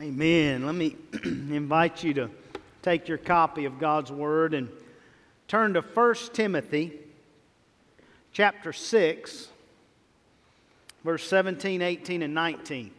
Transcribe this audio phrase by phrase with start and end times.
[0.00, 0.66] Amen.
[0.66, 2.30] Let me invite you to
[2.82, 4.68] take your copy of God's Word and
[5.46, 6.98] turn to 1 Timothy
[8.32, 9.48] chapter 6,
[11.04, 12.90] verse 17, 18, and 19,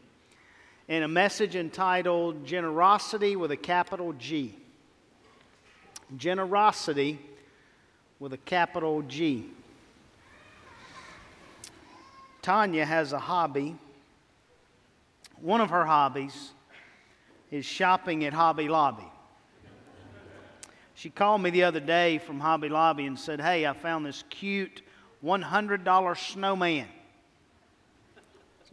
[0.87, 4.55] in a message entitled Generosity with a capital G.
[6.15, 7.19] Generosity
[8.21, 9.43] with a capital G.
[12.41, 13.75] Tanya has a hobby.
[15.41, 16.51] One of her hobbies
[17.55, 19.09] is shopping at Hobby Lobby.
[20.93, 24.25] She called me the other day from Hobby Lobby and said, Hey, I found this
[24.29, 24.81] cute
[25.23, 26.87] $100 snowman.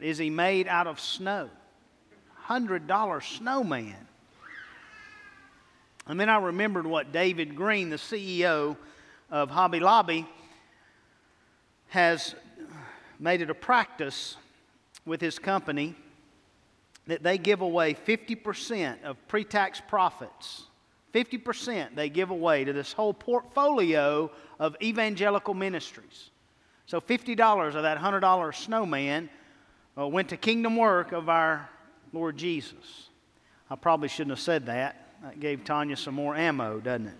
[0.00, 1.48] Is he made out of snow?
[2.48, 4.08] $100 snowman.
[6.08, 8.76] And then I remembered what David Green, the CEO
[9.30, 10.26] of Hobby Lobby,
[11.88, 12.34] has
[13.20, 14.36] made it a practice
[15.06, 15.94] with his company
[17.06, 20.64] that they give away 50% of pre tax profits.
[21.12, 26.30] 50% they give away to this whole portfolio of evangelical ministries.
[26.86, 29.28] So $50 of that $100 snowman
[29.98, 31.68] uh, went to kingdom work of our
[32.12, 33.08] Lord Jesus.
[33.70, 35.08] I probably shouldn't have said that.
[35.22, 37.14] That gave Tanya some more ammo, doesn't it?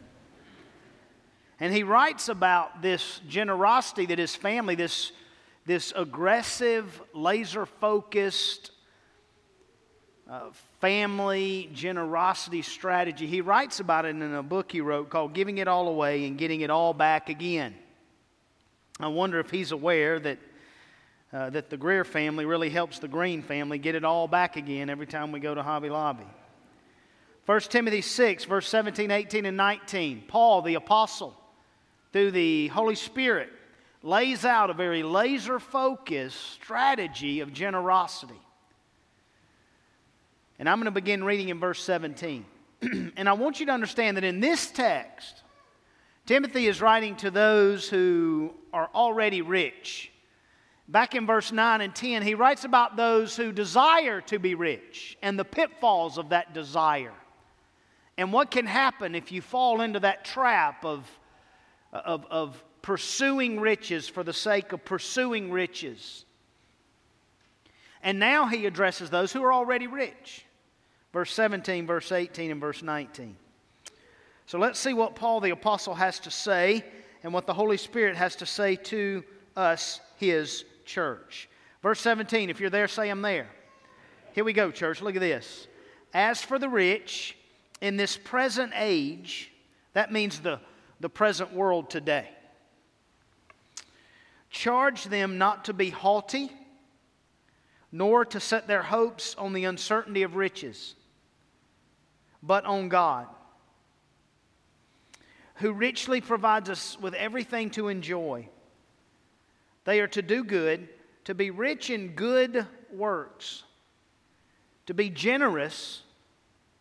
[1.61, 5.13] And he writes about this generosity that his family, this,
[5.65, 8.73] this aggressive, laser focused,
[10.31, 13.27] uh, family generosity strategy.
[13.27, 16.39] He writes about it in a book he wrote called Giving It All Away and
[16.39, 17.75] Getting It All Back Again.
[19.01, 20.39] I wonder if he's aware that,
[21.33, 24.91] uh, that the Greer family really helps the Green family get it all back again
[24.91, 26.27] every time we go to Hobby Lobby.
[27.47, 30.25] 1 Timothy 6, verse 17, 18, and 19.
[30.29, 31.37] Paul, the apostle,
[32.13, 33.51] through the Holy Spirit,
[34.05, 38.41] lays out a very laser focused strategy of generosity.
[40.63, 42.45] And I'm going to begin reading in verse 17.
[43.17, 45.43] and I want you to understand that in this text,
[46.25, 50.13] Timothy is writing to those who are already rich.
[50.87, 55.19] Back in verse 9 and 10, he writes about those who desire to be rich
[55.21, 57.15] and the pitfalls of that desire.
[58.17, 61.11] And what can happen if you fall into that trap of,
[61.93, 66.25] of, of pursuing riches for the sake of pursuing riches.
[68.01, 70.47] And now he addresses those who are already rich.
[71.13, 73.37] Verse 17, verse 18, and verse 19.
[74.47, 76.85] So let's see what Paul the Apostle has to say
[77.23, 79.23] and what the Holy Spirit has to say to
[79.57, 81.49] us, his church.
[81.83, 83.49] Verse 17, if you're there, say, I'm there.
[84.33, 85.03] Here we go, church.
[85.03, 85.67] Look at this.
[86.15, 87.37] As for the rich
[87.81, 89.51] in this present age,
[89.93, 90.61] that means the,
[91.01, 92.29] the present world today,
[94.51, 96.51] charge them not to be haughty,
[97.91, 100.95] nor to set their hopes on the uncertainty of riches,
[102.43, 103.27] but on God
[105.57, 108.49] who richly provides us with everything to enjoy.
[109.85, 110.89] They are to do good,
[111.25, 113.63] to be rich in good works,
[114.87, 116.03] to be generous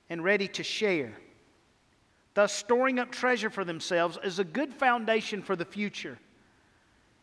[0.09, 1.13] and ready to share.
[2.33, 6.17] Thus, storing up treasure for themselves is a good foundation for the future,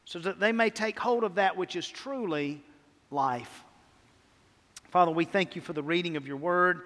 [0.05, 2.63] so that they may take hold of that which is truly
[3.11, 3.65] life.
[4.91, 6.83] Father, we thank you for the reading of your word.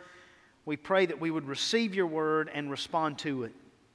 [0.65, 3.53] We pray that we would receive your word and respond to it.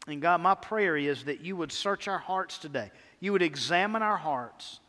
[0.07, 2.91] And God, my prayer is that you would search our hearts today.
[3.19, 4.79] You would examine our hearts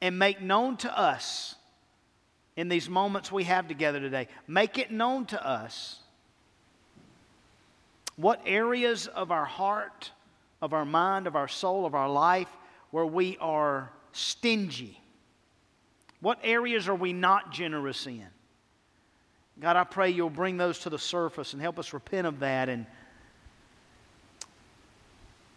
[0.00, 1.56] and make known to us
[2.56, 5.98] in these moments we have together today, make it known to us
[8.16, 10.12] what areas of our heart,
[10.62, 12.48] of our mind, of our soul, of our life
[12.90, 15.00] where we are stingy.
[16.20, 18.26] What areas are we not generous in?
[19.60, 22.68] God, I pray you'll bring those to the surface and help us repent of that
[22.68, 22.86] and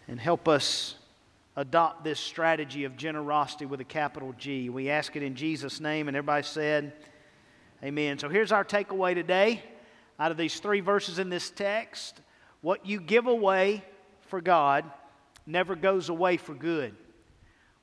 [0.07, 0.95] and help us
[1.55, 4.69] adopt this strategy of generosity with a capital G.
[4.69, 6.93] We ask it in Jesus' name, and everybody said,
[7.83, 8.17] Amen.
[8.17, 9.61] So here's our takeaway today
[10.19, 12.21] out of these three verses in this text.
[12.61, 13.83] What you give away
[14.21, 14.85] for God
[15.45, 16.95] never goes away for good.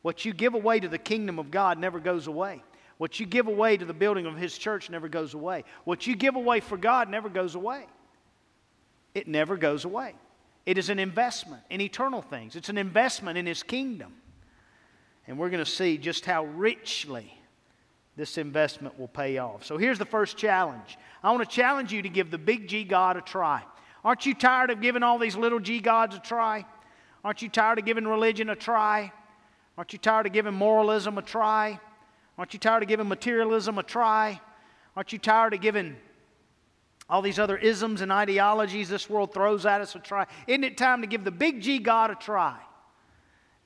[0.02, 2.62] What you give away to the kingdom of God never goes away.
[2.98, 5.64] What you give away to the building of His church never goes away.
[5.84, 7.86] What you give away for God never goes away.
[9.14, 10.14] It never goes away.
[10.66, 14.14] It is an investment in eternal things, it's an investment in His kingdom.
[15.26, 17.32] And we're going to see just how richly
[18.16, 19.64] this investment will pay off.
[19.64, 22.84] So here's the first challenge I want to challenge you to give the big G
[22.84, 23.62] God a try.
[24.04, 26.66] Aren't you tired of giving all these little G gods a try?
[27.24, 29.10] Aren't you tired of giving religion a try?
[29.78, 31.80] Aren't you tired of giving moralism a try?
[32.36, 34.40] Aren't you tired of giving materialism a try?
[34.96, 35.96] Aren't you tired of giving
[37.08, 40.26] all these other isms and ideologies this world throws at us a try.
[40.46, 42.56] Isn't it time to give the big G God a try?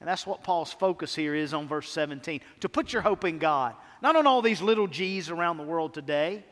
[0.00, 3.38] And that's what Paul's focus here is on verse 17 to put your hope in
[3.38, 3.74] God.
[4.02, 6.44] Not on all these little G's around the world today,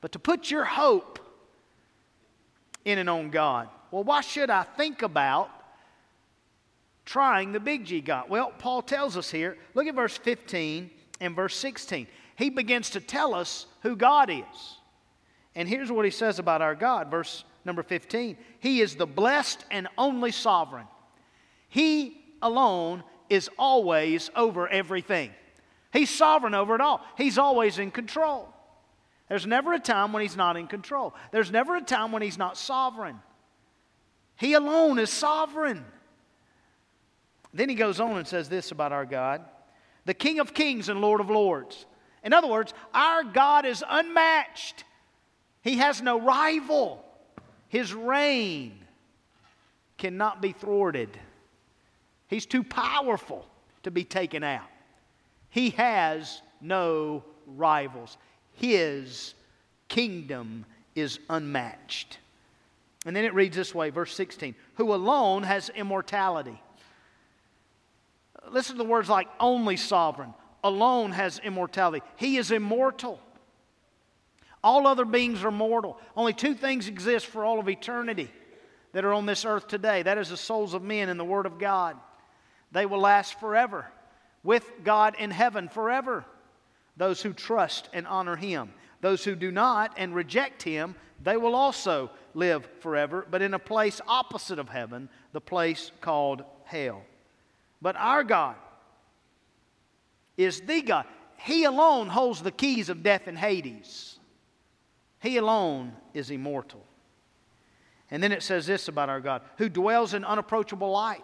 [0.00, 1.18] but to put your hope
[2.84, 3.68] in and on God.
[3.90, 5.50] Well, why should I think about
[7.04, 8.28] trying the big G God?
[8.28, 10.90] Well, Paul tells us here, look at verse 15
[11.20, 12.06] and verse 16.
[12.36, 14.78] He begins to tell us who God is.
[15.54, 18.36] And here's what he says about our God, verse number 15.
[18.60, 20.86] He is the blessed and only sovereign.
[21.68, 25.30] He alone is always over everything.
[25.92, 27.04] He's sovereign over it all.
[27.16, 28.48] He's always in control.
[29.28, 31.14] There's never a time when he's not in control.
[31.30, 33.20] There's never a time when he's not sovereign.
[34.36, 35.84] He alone is sovereign.
[37.52, 39.44] Then he goes on and says this about our God
[40.04, 41.86] the King of kings and Lord of lords.
[42.22, 44.84] In other words, our God is unmatched.
[45.62, 47.04] He has no rival.
[47.68, 48.78] His reign
[49.98, 51.18] cannot be thwarted.
[52.28, 53.46] He's too powerful
[53.82, 54.68] to be taken out.
[55.50, 58.16] He has no rivals.
[58.54, 59.34] His
[59.88, 60.64] kingdom
[60.94, 62.18] is unmatched.
[63.06, 66.60] And then it reads this way, verse 16 who alone has immortality.
[68.50, 72.04] Listen to the words like only sovereign, alone has immortality.
[72.16, 73.20] He is immortal.
[74.62, 75.98] All other beings are mortal.
[76.16, 78.30] Only two things exist for all of eternity
[78.92, 81.46] that are on this earth today that is the souls of men and the Word
[81.46, 81.96] of God.
[82.72, 83.86] They will last forever
[84.42, 86.24] with God in heaven forever.
[86.96, 88.72] Those who trust and honor Him.
[89.00, 93.58] Those who do not and reject Him, they will also live forever, but in a
[93.58, 97.02] place opposite of heaven, the place called hell.
[97.82, 98.56] But our God
[100.36, 101.06] is the God.
[101.38, 104.18] He alone holds the keys of death and Hades.
[105.20, 106.84] He alone is immortal.
[108.10, 111.22] And then it says this about our God who dwells in unapproachable light.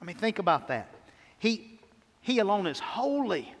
[0.00, 0.94] I mean, think about that.
[1.38, 1.80] He,
[2.20, 3.52] he alone is holy.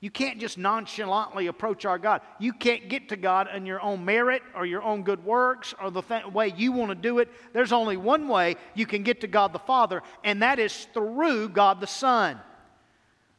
[0.00, 2.20] You can't just nonchalantly approach our God.
[2.38, 5.90] You can't get to God in your own merit or your own good works or
[5.90, 7.30] the th- way you want to do it.
[7.54, 11.48] There's only one way you can get to God the Father, and that is through
[11.48, 12.38] God the Son.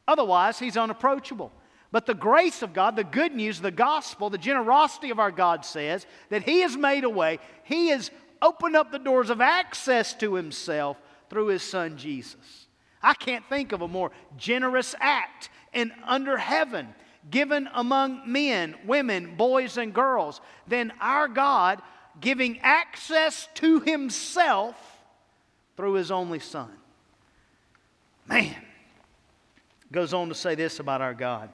[0.07, 1.51] Otherwise, He's unapproachable.
[1.92, 5.63] But the grace of God, the good news, the gospel, the generosity of our God
[5.63, 7.39] says that He has made a way.
[7.63, 8.09] He has
[8.42, 10.98] opened up the doors of access to Himself
[11.30, 12.68] through His Son Jesus.
[13.01, 16.94] I can't think of a more generous act in under heaven
[17.29, 21.81] given among men, women, boys, and girls then our God
[22.19, 24.75] giving access to Himself
[25.75, 26.71] through His only Son.
[28.27, 28.56] Man,
[29.91, 31.50] goes on to say this about our God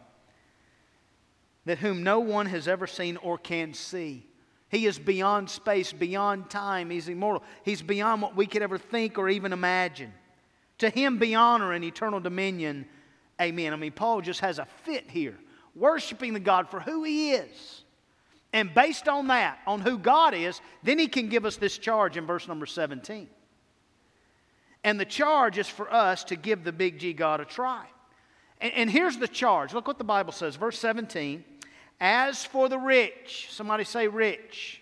[1.66, 4.26] that whom no one has ever seen or can see.
[4.70, 6.90] He is beyond space, beyond time.
[6.90, 7.44] He's immortal.
[7.64, 10.12] He's beyond what we could ever think or even imagine.
[10.80, 12.86] To him be honor and eternal dominion.
[13.42, 13.74] Amen.
[13.74, 15.38] I mean, Paul just has a fit here,
[15.76, 17.84] worshiping the God for who he is.
[18.54, 22.18] And based on that, on who God is, then he can give us this charge
[22.18, 23.28] in verse number 17.
[24.84, 27.86] And the charge is for us to give the big G God a try.
[28.62, 29.74] And, and here's the charge.
[29.74, 31.44] Look what the Bible says, verse 17.
[32.00, 34.82] As for the rich, somebody say rich.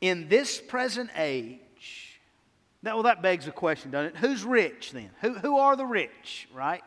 [0.00, 1.60] In this present age,
[2.82, 4.18] that, well, that begs a question, doesn't it?
[4.18, 5.10] Who's rich then?
[5.20, 6.82] Who, who are the rich, right?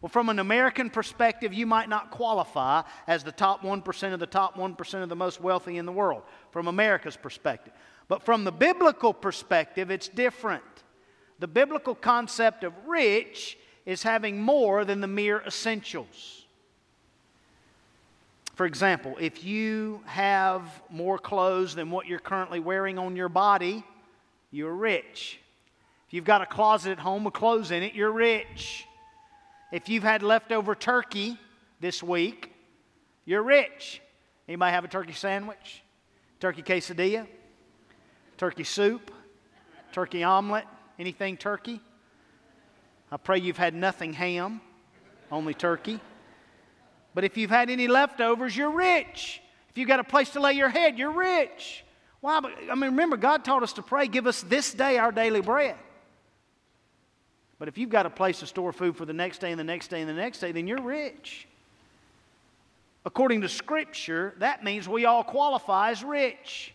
[0.00, 4.26] Well, from an American perspective, you might not qualify as the top 1% of the
[4.26, 7.72] top 1% of the most wealthy in the world, from America's perspective.
[8.08, 10.64] But from the biblical perspective, it's different.
[11.38, 13.56] The biblical concept of rich
[13.86, 16.46] is having more than the mere essentials.
[18.54, 23.84] For example, if you have more clothes than what you're currently wearing on your body,
[24.52, 25.40] you're rich.
[26.06, 28.86] If you've got a closet at home with clothes in it, you're rich.
[29.72, 31.38] If you've had leftover turkey
[31.80, 32.52] this week,
[33.24, 34.02] you're rich.
[34.46, 35.82] Anybody have a turkey sandwich?
[36.38, 37.26] Turkey quesadilla?
[38.36, 39.10] Turkey soup?
[39.92, 40.66] Turkey omelet?
[40.98, 41.80] Anything turkey?
[43.10, 44.60] I pray you've had nothing ham,
[45.30, 46.00] only turkey.
[47.14, 49.40] But if you've had any leftovers, you're rich.
[49.70, 51.84] If you've got a place to lay your head, you're rich.
[52.22, 52.38] Why?
[52.70, 55.74] I mean, remember, God taught us to pray, give us this day our daily bread.
[57.58, 59.64] But if you've got a place to store food for the next day and the
[59.64, 61.46] next day and the next day, then you're rich.
[63.04, 66.72] According to Scripture, that means we all qualify as rich.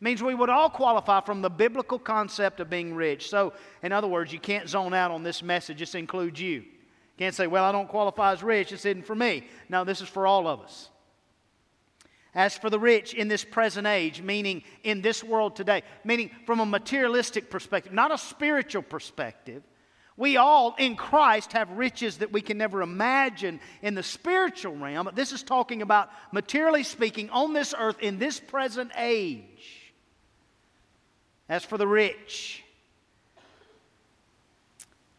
[0.00, 3.28] It means we would all qualify from the biblical concept of being rich.
[3.28, 6.64] So, in other words, you can't zone out on this message, this includes you.
[7.18, 9.46] Can't say, well, I don't qualify as rich, This isn't for me.
[9.68, 10.88] No, this is for all of us.
[12.36, 16.60] As for the rich in this present age, meaning in this world today, meaning from
[16.60, 19.62] a materialistic perspective, not a spiritual perspective,
[20.18, 25.08] we all in Christ have riches that we can never imagine in the spiritual realm.
[25.14, 29.94] This is talking about, materially speaking, on this earth in this present age.
[31.48, 32.62] As for the rich,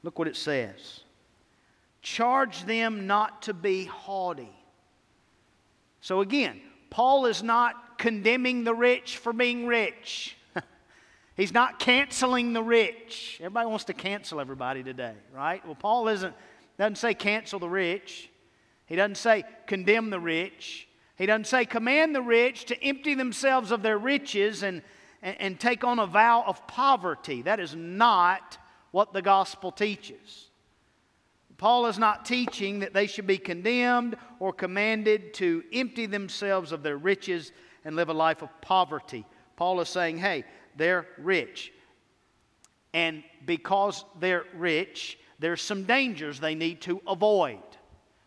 [0.03, 1.01] look what it says
[2.03, 4.55] charge them not to be haughty.
[5.99, 10.37] So again, Paul is not condemning the rich for being rich.
[11.35, 13.37] He's not canceling the rich.
[13.39, 15.65] Everybody wants to cancel everybody today, right?
[15.65, 16.33] Well, Paul isn't,
[16.77, 18.29] doesn't say cancel the rich.
[18.85, 20.87] He doesn't say condemn the rich.
[21.17, 24.81] He doesn't say command the rich to empty themselves of their riches and,
[25.21, 27.41] and, and take on a vow of poverty.
[27.41, 28.57] That is not
[28.91, 30.49] what the gospel teaches.
[31.57, 36.83] Paul is not teaching that they should be condemned or commanded to empty themselves of
[36.83, 37.51] their riches
[37.83, 39.25] and live a life of poverty.
[39.55, 40.43] Paul is saying, hey,
[40.75, 41.73] they're rich.
[42.93, 47.59] And because they're rich, there's some dangers they need to avoid.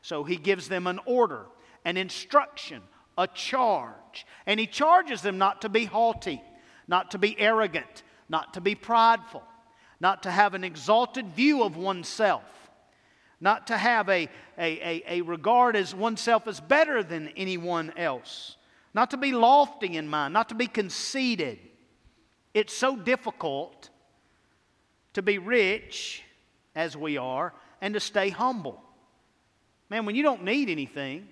[0.03, 1.47] So he gives them an order,
[1.85, 2.83] an instruction,
[3.17, 4.27] a charge.
[4.47, 6.43] And he charges them not to be haughty,
[6.89, 9.43] not to be arrogant, not to be prideful,
[10.01, 12.43] not to have an exalted view of oneself,
[13.41, 14.29] not to have a,
[14.59, 18.57] a, a, a regard as oneself as better than anyone else,
[18.95, 21.59] not to be lofty in mind, not to be conceited
[22.55, 23.91] it's so difficult
[25.13, 26.23] to be rich
[26.75, 28.83] as we are and to stay humble.
[29.89, 31.29] Man, when you don't need anything,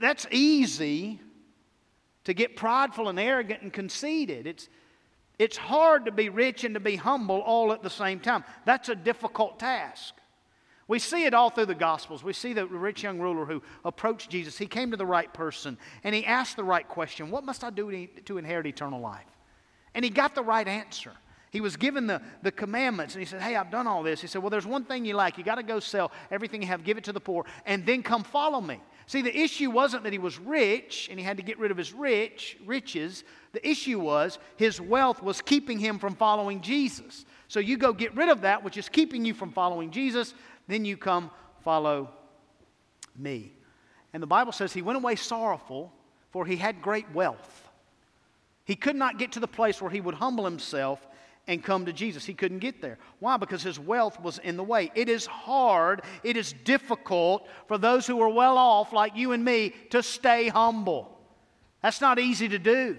[0.00, 1.20] that's easy
[2.24, 4.46] to get prideful and arrogant and conceited.
[4.46, 4.68] It's,
[5.38, 8.44] it's hard to be rich and to be humble all at the same time.
[8.64, 10.14] That's a difficult task.
[10.86, 12.22] We see it all through the Gospels.
[12.22, 14.58] We see the rich young ruler who approached Jesus.
[14.58, 17.70] He came to the right person and he asked the right question What must I
[17.70, 19.24] do to inherit eternal life?
[19.94, 21.12] And he got the right answer.
[21.50, 24.20] He was given the, the commandments and he said, Hey, I've done all this.
[24.20, 25.38] He said, Well, there's one thing you like.
[25.38, 28.02] You got to go sell everything you have, give it to the poor, and then
[28.02, 28.80] come follow me.
[29.06, 31.76] See, the issue wasn't that he was rich and he had to get rid of
[31.76, 33.22] his rich riches.
[33.52, 37.24] The issue was his wealth was keeping him from following Jesus.
[37.48, 40.34] So you go get rid of that, which is keeping you from following Jesus,
[40.66, 41.30] then you come
[41.62, 42.10] follow
[43.16, 43.52] me.
[44.12, 45.92] And the Bible says he went away sorrowful,
[46.30, 47.68] for he had great wealth.
[48.64, 51.06] He could not get to the place where he would humble himself
[51.46, 52.24] and come to Jesus.
[52.24, 52.98] He couldn't get there.
[53.18, 53.36] Why?
[53.36, 54.90] Because his wealth was in the way.
[54.94, 59.44] It is hard, it is difficult for those who are well off, like you and
[59.44, 61.10] me, to stay humble.
[61.82, 62.96] That's not easy to do.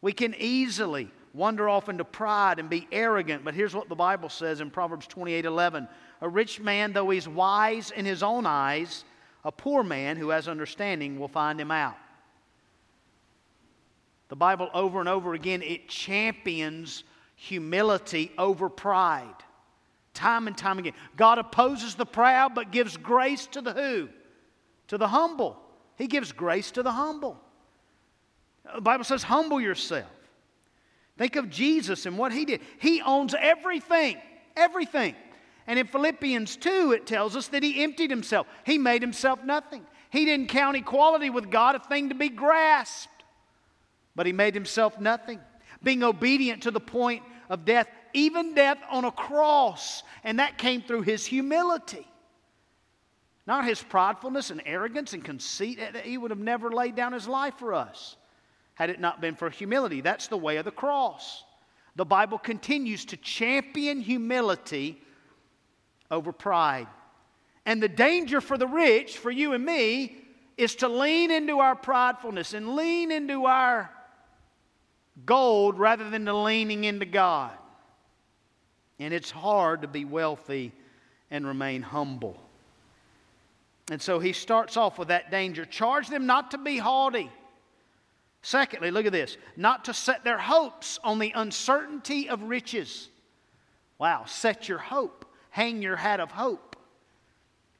[0.00, 4.28] We can easily wander off into pride and be arrogant, but here's what the Bible
[4.28, 5.88] says in Proverbs 28 11.
[6.22, 9.04] A rich man, though he's wise in his own eyes,
[9.44, 11.96] a poor man who has understanding will find him out.
[14.28, 17.02] The Bible, over and over again, it champions
[17.34, 19.34] humility over pride.
[20.14, 20.92] Time and time again.
[21.16, 24.08] God opposes the proud, but gives grace to the who?
[24.88, 25.58] To the humble.
[25.96, 27.36] He gives grace to the humble.
[28.74, 30.08] The Bible says, humble yourself.
[31.18, 32.60] Think of Jesus and what he did.
[32.78, 34.18] He owns everything,
[34.56, 35.16] everything.
[35.66, 38.46] And in Philippians 2, it tells us that he emptied himself.
[38.64, 39.86] He made himself nothing.
[40.10, 43.08] He didn't count equality with God a thing to be grasped.
[44.14, 45.40] But he made himself nothing,
[45.82, 50.02] being obedient to the point of death, even death on a cross.
[50.24, 52.06] And that came through his humility.
[53.46, 55.78] Not his pridefulness and arrogance and conceit.
[56.04, 58.16] He would have never laid down his life for us
[58.74, 60.00] had it not been for humility.
[60.00, 61.44] That's the way of the cross.
[61.96, 65.00] The Bible continues to champion humility
[66.12, 66.86] over pride.
[67.66, 70.16] And the danger for the rich, for you and me,
[70.56, 73.90] is to lean into our pridefulness and lean into our
[75.24, 77.52] gold rather than to leaning into God.
[78.98, 80.72] And it's hard to be wealthy
[81.30, 82.36] and remain humble.
[83.90, 85.64] And so he starts off with that danger.
[85.64, 87.30] Charge them not to be haughty.
[88.42, 93.08] Secondly, look at this not to set their hopes on the uncertainty of riches.
[93.98, 95.21] Wow, set your hope.
[95.52, 96.76] Hang your hat of hope.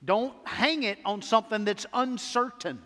[0.04, 2.78] Don't hang it on something that's uncertain.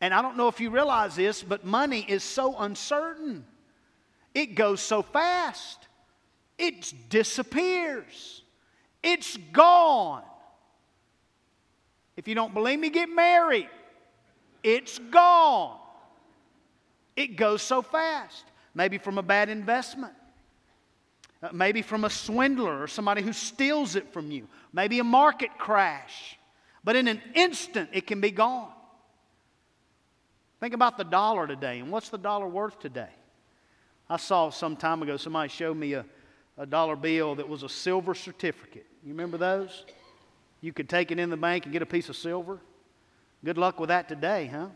[0.00, 3.46] And I don't know if you realize this, but money is so uncertain.
[4.34, 5.78] It goes so fast.
[6.58, 8.42] It disappears.
[9.00, 10.24] It's gone.
[12.16, 13.68] If you don't believe me, get married.
[14.64, 15.78] It's gone.
[17.14, 18.44] It goes so fast.
[18.74, 20.14] Maybe from a bad investment.
[21.42, 24.48] Uh, maybe from a swindler or somebody who steals it from you.
[24.72, 26.38] Maybe a market crash.
[26.82, 28.72] But in an instant, it can be gone.
[30.60, 33.10] Think about the dollar today and what's the dollar worth today?
[34.08, 36.06] I saw some time ago somebody showed me a,
[36.56, 38.86] a dollar bill that was a silver certificate.
[39.04, 39.84] You remember those?
[40.60, 42.58] You could take it in the bank and get a piece of silver.
[43.44, 44.68] Good luck with that today, huh?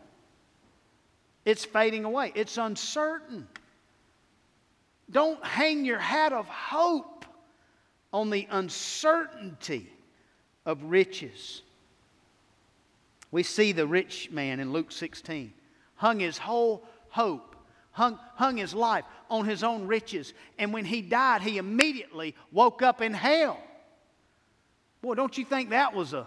[1.43, 3.47] It's fading away, it's uncertain.
[5.11, 7.25] Don't hang your hat of hope
[8.13, 9.91] on the uncertainty
[10.65, 11.61] of riches.
[13.31, 15.53] We see the rich man in Luke 16
[15.95, 17.55] hung his whole hope,
[17.91, 20.33] hung, hung his life on his own riches.
[20.57, 23.61] And when he died, he immediately woke up in hell.
[25.01, 26.25] Boy, don't you think that was a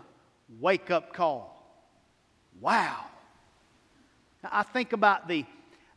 [0.61, 1.51] wake up call?
[2.61, 3.05] Wow.
[4.45, 5.45] I think about the,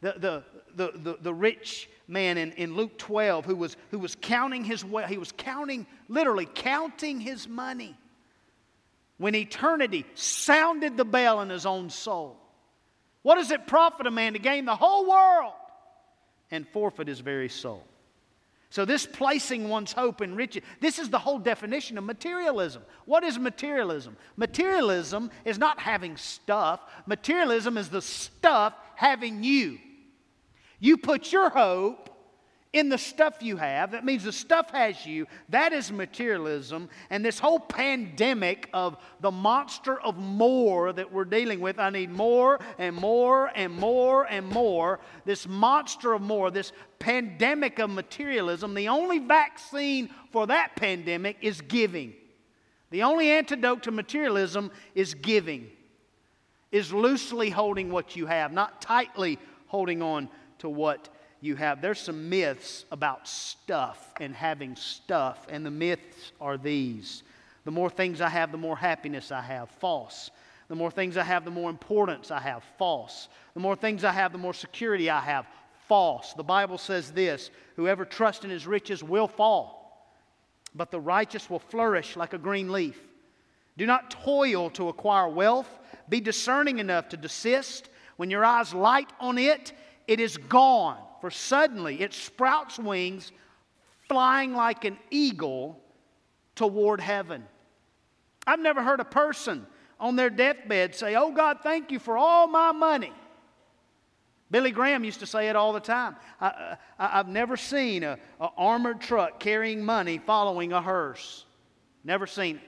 [0.02, 0.44] the, the,
[0.76, 4.84] the, the, the rich man in, in Luke 12 who was, who was counting his
[4.84, 5.10] wealth.
[5.10, 7.96] He was counting, literally counting his money
[9.18, 12.38] when eternity sounded the bell in his own soul.
[13.24, 15.54] What does it profit a man to gain the whole world
[16.50, 17.84] and forfeit his very soul?
[18.70, 22.84] So, this placing one's hope in riches, this is the whole definition of materialism.
[23.06, 24.18] What is materialism?
[24.36, 29.80] Materialism is not having stuff, materialism is the stuff having you.
[30.80, 32.08] You put your hope
[32.74, 33.92] in the stuff you have.
[33.92, 35.26] That means the stuff has you.
[35.50, 36.90] That is materialism.
[37.10, 42.12] And this whole pandemic of the monster of more that we're dealing with I need
[42.12, 45.00] more and more and more and more.
[45.26, 51.62] This monster of more, this pandemic of materialism, the only vaccine for that pandemic is
[51.62, 52.14] giving.
[52.90, 55.70] The only antidote to materialism is giving,
[56.72, 61.10] is loosely holding what you have, not tightly holding on to what
[61.42, 67.24] you have, there's some myths about stuff and having stuff, and the myths are these.
[67.66, 69.70] The more things I have, the more happiness I have.
[69.70, 70.32] False.
[70.68, 72.64] The more things I have, the more importance I have.
[72.78, 73.30] False.
[73.54, 75.46] The more things I have, the more security I have.
[75.88, 76.34] False.
[76.34, 80.14] The Bible says this whoever trusts in his riches will fall,
[80.76, 83.00] but the righteous will flourish like a green leaf.
[83.78, 85.70] Do not toil to acquire wealth.
[86.10, 87.90] Be discerning enough to desist.
[88.18, 89.72] When your eyes light on it,
[90.08, 93.32] it is gone for suddenly it sprouts wings,
[94.08, 95.80] flying like an eagle
[96.56, 97.44] toward heaven.
[98.46, 99.66] I've never heard a person
[100.00, 103.14] on their deathbed say, Oh God, thank you for all my money.
[104.50, 106.16] Billy Graham used to say it all the time.
[106.40, 111.46] I, have never seen an armored truck carrying money following a hearse.
[112.06, 112.62] Never seen it.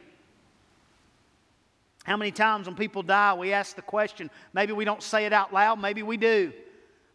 [2.04, 5.32] How many times when people die, we ask the question, maybe we don't say it
[5.32, 6.52] out loud, maybe we do.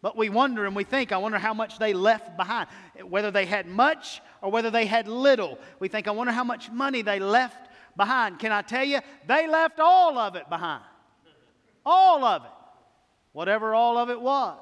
[0.05, 2.69] But we wonder and we think, I wonder how much they left behind.
[3.09, 5.59] Whether they had much or whether they had little.
[5.81, 8.39] We think, I wonder how much money they left behind.
[8.39, 8.99] Can I tell you?
[9.27, 10.83] They left all of it behind.
[11.87, 12.51] All of it.
[13.33, 14.59] Whatever all of it was.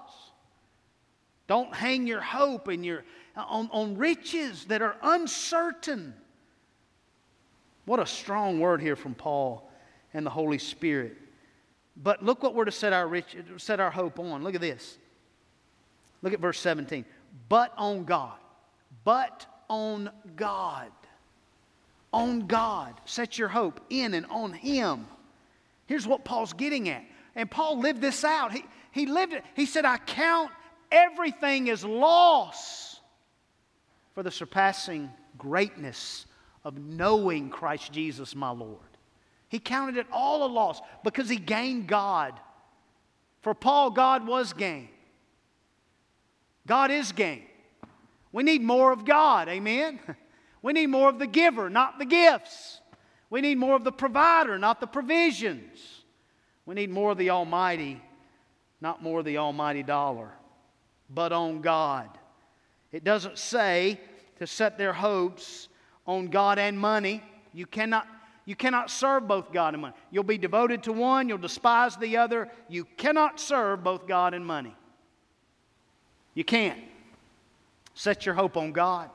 [1.48, 3.02] Don't hang your hope and your,
[3.34, 6.14] on, on riches that are uncertain.
[7.84, 9.68] What a strong word here from Paul
[10.14, 11.16] and the Holy Spirit.
[11.96, 14.44] But look what we're to set our, rich, set our hope on.
[14.44, 14.98] Look at this.
[16.22, 17.04] Look at verse 17.
[17.48, 18.38] But on God.
[19.04, 20.90] But on God.
[22.12, 22.94] On God.
[23.04, 25.06] Set your hope in and on Him.
[25.86, 27.04] Here's what Paul's getting at.
[27.34, 28.52] And Paul lived this out.
[28.52, 29.44] He, he lived it.
[29.54, 30.50] He said, I count
[30.90, 33.00] everything as loss
[34.14, 36.26] for the surpassing greatness
[36.64, 38.78] of knowing Christ Jesus my Lord.
[39.48, 42.38] He counted it all a loss because he gained God.
[43.40, 44.88] For Paul, God was gain.
[46.66, 47.42] God is gain.
[48.32, 50.00] We need more of God, amen?
[50.64, 52.80] We need more of the giver, not the gifts.
[53.30, 56.04] We need more of the provider, not the provisions.
[56.66, 58.00] We need more of the Almighty,
[58.80, 60.30] not more of the almighty dollar,
[61.10, 62.08] but on God.
[62.92, 64.00] It doesn't say
[64.38, 65.68] to set their hopes
[66.06, 67.22] on God and money.
[67.52, 68.06] You cannot,
[68.44, 69.94] you cannot serve both God and money.
[70.10, 72.50] You'll be devoted to one, you'll despise the other.
[72.68, 74.76] You cannot serve both God and money.
[76.34, 76.80] You can't.
[77.94, 79.10] Set your hope on God.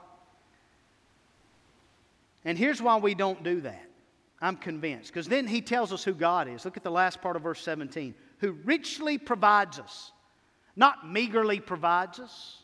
[2.45, 3.83] And here's why we don't do that.
[4.39, 5.11] I'm convinced.
[5.11, 6.63] Because then he tells us who God is.
[6.63, 10.11] Look at the last part of verse 17 who richly provides us,
[10.75, 12.61] not meagerly provides us,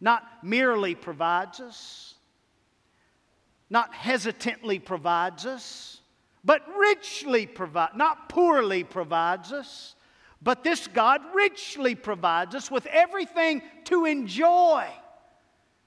[0.00, 2.14] not merely provides us,
[3.68, 6.00] not hesitantly provides us,
[6.44, 9.94] but richly provides, not poorly provides us,
[10.42, 14.86] but this God richly provides us with everything to enjoy.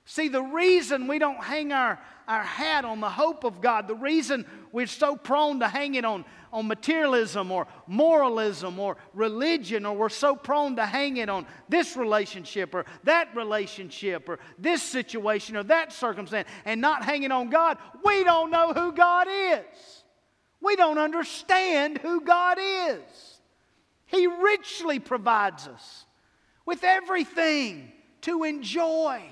[0.06, 3.96] See, the reason we don't hang our, our hat on the hope of God, the
[3.96, 9.96] reason we're so prone to hang it on, on materialism or moralism or religion, or
[9.96, 15.56] we're so prone to hang it on this relationship or that relationship or this situation
[15.56, 20.04] or that circumstance and not hanging on God, we don't know who God is.
[20.62, 23.33] We don't understand who God is.
[24.14, 26.06] He richly provides us
[26.68, 29.24] with everything to enjoy.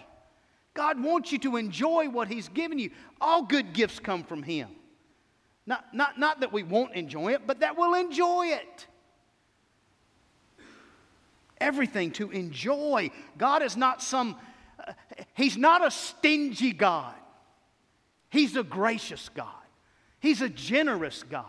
[0.73, 2.89] God wants you to enjoy what He's given you.
[3.21, 4.69] All good gifts come from Him.
[5.67, 8.87] Not, not, not that we won't enjoy it, but that we'll enjoy it.
[11.59, 13.11] Everything to enjoy.
[13.37, 14.35] God is not some,
[14.79, 14.93] uh,
[15.35, 17.13] He's not a stingy God.
[18.31, 19.47] He's a gracious God.
[20.19, 21.45] He's a generous God.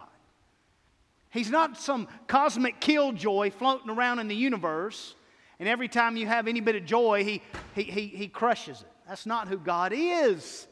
[1.32, 5.14] He's not some cosmic killjoy floating around in the universe,
[5.58, 7.42] and every time you have any bit of joy, he,
[7.74, 8.88] he, he, he crushes it.
[9.08, 10.66] That's not who God is.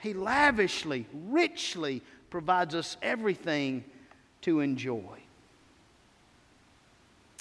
[0.00, 3.84] He lavishly, richly provides us everything
[4.42, 5.18] to enjoy.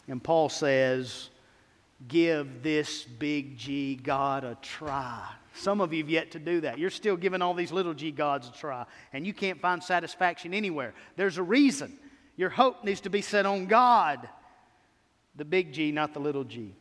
[0.10, 1.30] And Paul says,
[2.08, 5.26] Give this big G God a try.
[5.54, 6.80] Some of you have yet to do that.
[6.80, 10.54] You're still giving all these little g gods a try, and you can't find satisfaction
[10.54, 10.94] anywhere.
[11.16, 11.98] There's a reason.
[12.38, 14.30] Your hope needs to be set on God,
[15.36, 16.74] the big G, not the little g.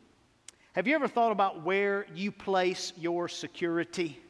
[0.73, 4.21] Have you ever thought about where you place your security?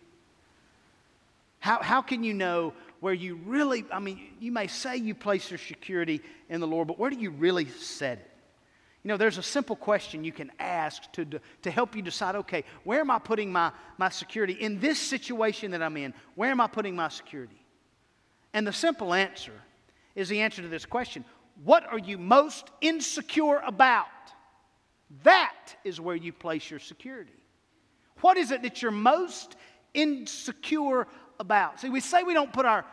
[1.60, 5.50] How, how can you know where you really, I mean, you may say you place
[5.50, 8.27] your security in the Lord, but where do you really set it?
[9.04, 11.24] You know, there's a simple question you can ask to,
[11.62, 14.54] to help you decide okay, where am I putting my, my security?
[14.54, 17.64] In this situation that I'm in, where am I putting my security?
[18.52, 19.52] And the simple answer
[20.14, 21.24] is the answer to this question
[21.62, 24.06] What are you most insecure about?
[25.22, 27.32] That is where you place your security.
[28.20, 29.56] What is it that you're most
[29.94, 31.06] insecure
[31.38, 31.80] about?
[31.80, 32.84] See, we say we don't put our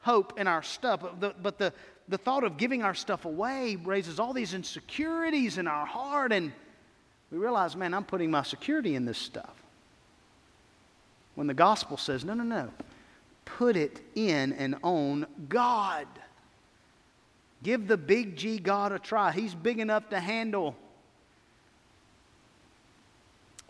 [0.00, 1.72] hope in our stuff, but the, but the,
[2.08, 6.52] the thought of giving our stuff away raises all these insecurities in our heart, and
[7.30, 9.54] we realize, man, I'm putting my security in this stuff.
[11.34, 12.70] When the gospel says, no, no, no,
[13.44, 16.06] put it in and on God.
[17.62, 19.32] Give the big G God a try.
[19.32, 20.76] He's big enough to handle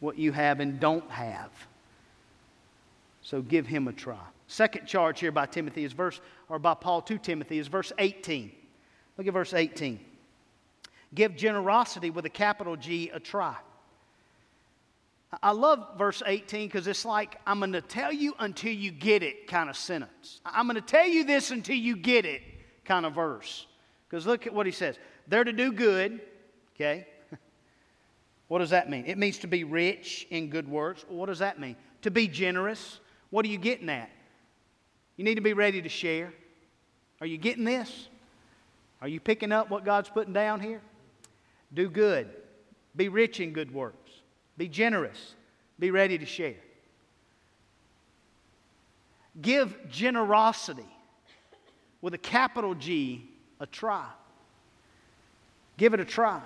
[0.01, 1.51] what you have and don't have.
[3.23, 4.19] So give him a try.
[4.55, 8.53] Second charge here by Timothy is verse, or by Paul to Timothy is verse 18.
[9.19, 9.99] Look at verse 18.
[11.13, 13.57] Give generosity with a capital G a try.
[15.43, 19.25] I love verse 18 because it's like, I'm going to tell you until you get
[19.25, 20.41] it kind of sentence.
[20.47, 22.41] I'm going to tell you this until you get it
[22.85, 23.67] kind of verse.
[24.09, 25.01] Because look at what he says.
[25.27, 26.21] They're to do good,
[26.77, 27.09] okay?
[28.47, 29.05] what does that mean?
[29.07, 31.05] It means to be rich in good works.
[31.09, 31.75] What does that mean?
[32.03, 33.01] To be generous.
[33.31, 34.11] What are you getting at?
[35.17, 36.33] You need to be ready to share.
[37.21, 38.09] Are you getting this?
[39.01, 40.81] Are you picking up what God's putting down here?
[41.73, 42.29] Do good.
[42.97, 44.11] Be rich in good works.
[44.57, 45.35] Be generous.
[45.79, 46.55] Be ready to share.
[49.41, 50.87] Give generosity
[52.01, 53.29] with a capital G
[53.61, 54.07] a try.
[55.77, 56.41] Give it a try.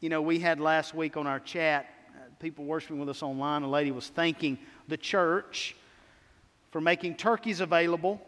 [0.00, 3.62] You know, we had last week on our chat, uh, people worshiping with us online,
[3.62, 5.76] a lady was thanking the church
[6.74, 8.20] for making turkeys available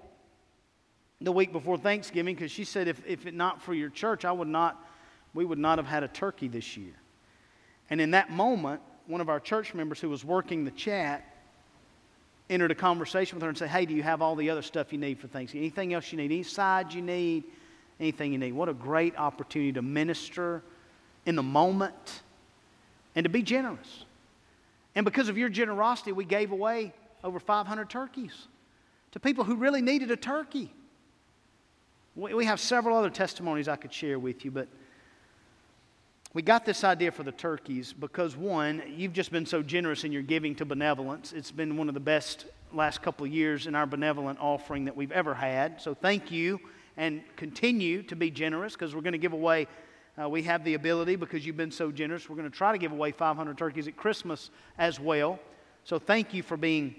[1.21, 4.31] the week before Thanksgiving because she said, if, if it not for your church, I
[4.31, 4.81] would not,
[5.35, 6.93] we would not have had a turkey this year.
[7.91, 11.25] And in that moment, one of our church members who was working the chat
[12.49, 14.93] entered a conversation with her and said, Hey, do you have all the other stuff
[14.93, 15.65] you need for Thanksgiving?
[15.65, 16.27] Anything else you need?
[16.27, 17.43] Any sides you need?
[17.99, 18.53] Anything you need?
[18.53, 20.63] What a great opportunity to minister
[21.25, 22.23] in the moment
[23.17, 24.05] and to be generous.
[24.95, 26.93] And because of your generosity, we gave away
[27.27, 28.47] over 500 turkeys
[29.11, 30.73] to people who really needed a turkey.
[32.15, 34.69] We have several other testimonies I could share with you, but
[36.33, 40.13] we got this idea for the turkeys because, one, you've just been so generous in
[40.13, 41.33] your giving to benevolence.
[41.33, 44.97] It's been one of the best last couple of years in our benevolent offering that
[44.97, 45.81] we've ever had.
[45.81, 46.61] So, thank you
[46.97, 49.67] and continue to be generous because we're going to give away.
[50.21, 52.31] Uh, we have the ability because you've been so generous.
[52.31, 55.39] We're going to try to give away 500 turkeys at Christmas as well.
[55.85, 56.97] So, thank you for being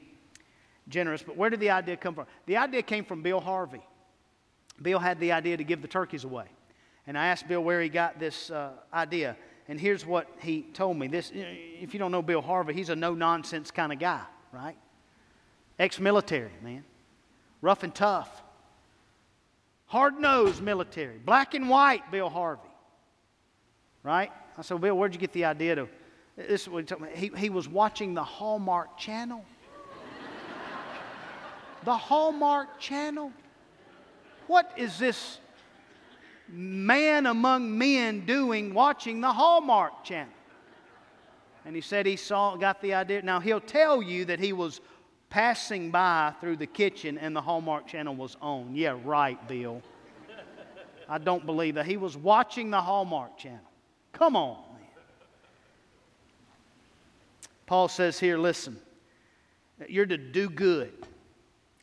[0.90, 1.24] generous.
[1.24, 2.26] But where did the idea come from?
[2.46, 3.82] The idea came from Bill Harvey.
[4.82, 6.46] Bill had the idea to give the turkeys away.
[7.08, 9.38] And I asked Bill where he got this uh, idea.
[9.68, 11.08] And here's what he told me.
[11.08, 14.22] This, if you don't know Bill Harvey, he's a no nonsense kind of guy,
[14.52, 14.78] right?
[15.80, 16.84] Ex military, man.
[17.62, 18.44] Rough and tough.
[19.88, 21.18] Hard nosed military.
[21.18, 22.62] Black and white, Bill Harvey.
[24.04, 24.32] Right?
[24.58, 25.90] I said, Bill, where'd you get the idea to
[26.36, 29.44] This he, he, he was watching the Hallmark Channel.
[31.84, 33.32] The Hallmark Channel?
[34.48, 35.40] What is this
[36.50, 40.34] man among men doing watching the Hallmark Channel?
[41.66, 43.22] And he said he saw, got the idea.
[43.22, 44.80] Now, he'll tell you that he was
[45.30, 48.74] passing by through the kitchen and the Hallmark Channel was on.
[48.74, 49.82] Yeah, right, Bill.
[51.10, 51.86] I don't believe that.
[51.86, 53.60] He was watching the Hallmark Channel.
[54.14, 54.88] Come on, man.
[57.66, 58.80] Paul says here, listen,
[59.88, 60.94] you're to do good.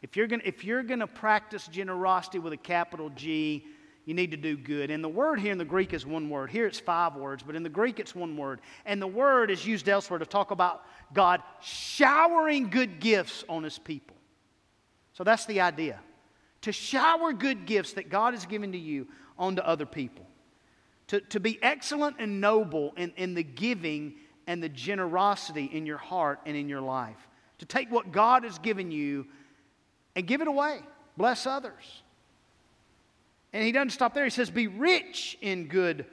[0.04, 3.64] If you're to if you're gonna practice generosity with a capital G,
[4.04, 4.90] you need to do good.
[4.90, 6.50] And the word here in the Greek is one word.
[6.50, 8.60] Here it's five words, but in the Greek it's one word.
[8.84, 13.78] And the word is used elsewhere to talk about God showering good gifts on his
[13.78, 14.14] people.
[15.14, 15.98] So that's the idea.
[16.62, 20.26] To shower good gifts that God has given to you onto other people.
[21.06, 25.96] To, to be excellent and noble in, in the giving and the generosity in your
[25.96, 27.26] heart and in your life.
[27.60, 29.26] To take what God has given you
[30.16, 30.80] and give it away.
[31.16, 32.02] Bless others.
[33.52, 34.24] And he doesn't stop there.
[34.24, 36.06] He says, Be rich in good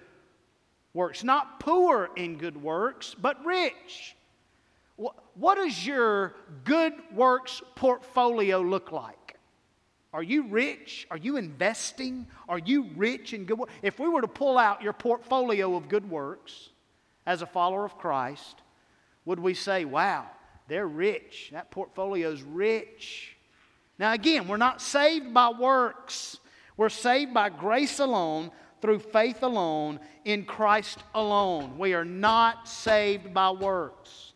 [0.94, 1.24] works.
[1.24, 4.16] Not poor in good works, but rich.
[5.36, 9.38] What does your good works portfolio look like?
[10.14, 11.08] Are you rich?
[11.10, 12.28] Are you investing?
[12.50, 13.72] Are you rich in good works?
[13.82, 16.70] If we were to pull out your portfolio of good works
[17.26, 18.62] as a follower of Christ,
[19.26, 20.28] would we say, wow,
[20.68, 21.50] they're rich?
[21.54, 23.38] That portfolio's rich.
[24.02, 26.40] Now, again, we're not saved by works.
[26.76, 28.50] We're saved by grace alone,
[28.82, 31.78] through faith alone, in Christ alone.
[31.78, 34.34] We are not saved by works.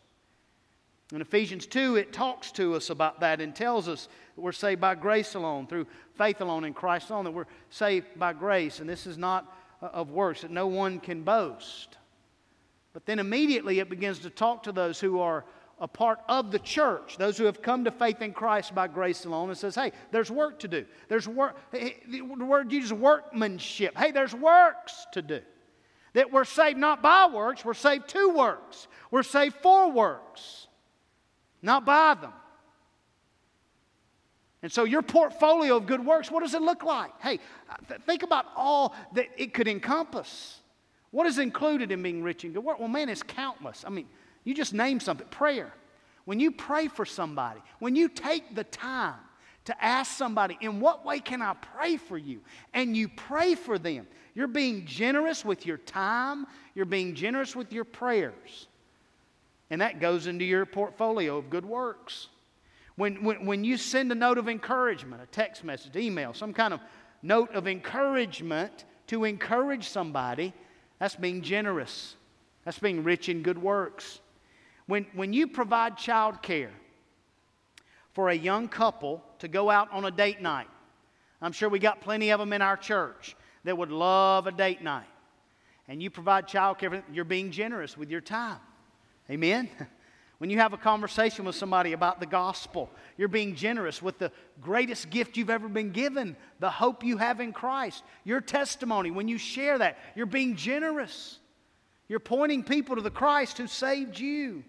[1.12, 4.80] In Ephesians 2, it talks to us about that and tells us that we're saved
[4.80, 8.78] by grace alone, through faith alone, in Christ alone, that we're saved by grace.
[8.78, 9.52] And this is not
[9.82, 11.98] uh, of works, that no one can boast.
[12.92, 15.44] But then immediately it begins to talk to those who are
[15.78, 19.24] a part of the church, those who have come to faith in Christ by grace
[19.26, 20.86] alone, and says, hey, there's work to do.
[21.08, 23.96] There's work, the word uses workmanship.
[23.96, 25.40] Hey, there's works to do.
[26.14, 28.88] That we're saved not by works, we're saved to works.
[29.10, 30.66] We're saved for works,
[31.60, 32.32] not by them.
[34.62, 37.12] And so, your portfolio of good works, what does it look like?
[37.20, 37.38] Hey,
[38.06, 40.60] think about all that it could encompass.
[41.10, 42.80] What is included in being rich in good work?
[42.80, 43.84] Well, man, it's countless.
[43.86, 44.06] I mean,
[44.46, 45.72] you just name something prayer.
[46.24, 49.18] When you pray for somebody, when you take the time
[49.64, 52.40] to ask somebody, in what way can I pray for you?
[52.72, 54.06] And you pray for them.
[54.34, 58.68] You're being generous with your time, you're being generous with your prayers.
[59.68, 62.28] And that goes into your portfolio of good works.
[62.94, 66.72] When, when, when you send a note of encouragement, a text message, email, some kind
[66.72, 66.80] of
[67.20, 70.54] note of encouragement to encourage somebody,
[71.00, 72.14] that's being generous.
[72.64, 74.20] That's being rich in good works.
[74.86, 76.72] When, when you provide child care
[78.12, 80.68] for a young couple to go out on a date night,
[81.42, 84.82] I'm sure we got plenty of them in our church that would love a date
[84.82, 85.06] night.
[85.88, 88.60] And you provide child care, you're being generous with your time.
[89.30, 89.68] Amen?
[90.38, 94.30] When you have a conversation with somebody about the gospel, you're being generous with the
[94.60, 98.04] greatest gift you've ever been given, the hope you have in Christ.
[98.22, 101.38] Your testimony, when you share that, you're being generous.
[102.06, 104.62] You're pointing people to the Christ who saved you.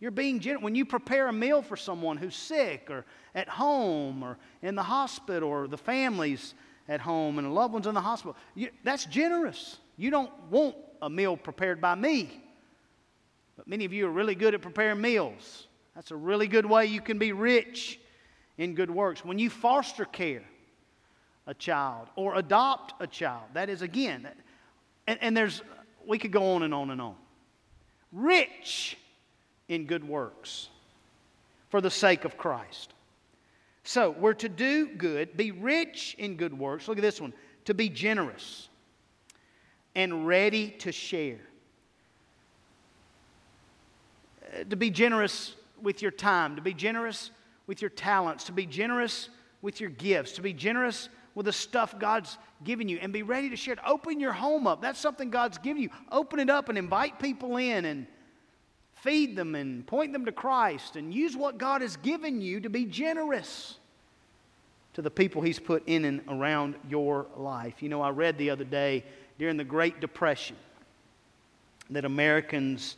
[0.00, 0.62] You're being generous.
[0.62, 3.04] When you prepare a meal for someone who's sick or
[3.34, 6.54] at home or in the hospital or the families
[6.88, 9.78] at home and the loved ones in the hospital, you, that's generous.
[9.96, 12.42] You don't want a meal prepared by me.
[13.56, 15.68] But many of you are really good at preparing meals.
[15.94, 18.00] That's a really good way you can be rich
[18.58, 19.24] in good works.
[19.24, 20.42] When you foster care
[21.46, 24.28] a child or adopt a child, that is again,
[25.06, 25.62] and, and there's,
[26.06, 27.14] we could go on and on and on.
[28.12, 28.96] Rich
[29.68, 30.68] in good works
[31.70, 32.92] for the sake of Christ.
[33.84, 36.88] So, we're to do good, be rich in good works.
[36.88, 37.34] Look at this one
[37.66, 38.68] to be generous
[39.94, 41.40] and ready to share.
[44.54, 47.30] Uh, to be generous with your time, to be generous
[47.66, 49.28] with your talents, to be generous
[49.62, 53.50] with your gifts, to be generous with the stuff God's given you, and be ready
[53.50, 53.80] to share it.
[53.86, 54.80] Open your home up.
[54.80, 55.90] That's something God's given you.
[56.12, 58.06] Open it up and invite people in and
[58.96, 62.70] feed them and point them to Christ and use what God has given you to
[62.70, 63.78] be generous
[64.94, 67.82] to the people He's put in and around your life.
[67.82, 69.04] You know, I read the other day
[69.38, 70.56] during the Great Depression
[71.90, 72.96] that Americans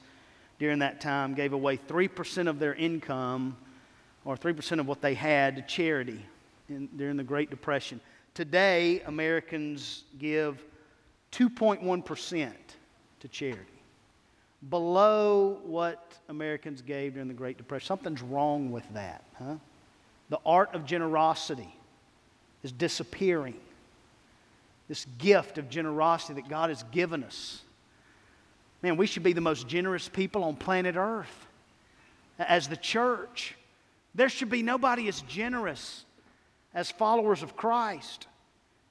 [0.58, 3.56] during that time gave away 3% of their income
[4.24, 6.24] or 3% of what they had to charity
[6.68, 8.00] in, during the Great Depression.
[8.34, 10.62] Today, Americans give
[11.32, 12.52] 2.1%
[13.20, 13.75] to charity.
[14.70, 17.86] Below what Americans gave during the Great Depression.
[17.86, 19.56] Something's wrong with that, huh?
[20.28, 21.74] The art of generosity
[22.62, 23.56] is disappearing.
[24.88, 27.62] This gift of generosity that God has given us.
[28.82, 31.46] Man, we should be the most generous people on planet Earth.
[32.38, 33.54] As the church,
[34.14, 36.04] there should be nobody as generous
[36.74, 38.26] as followers of Christ.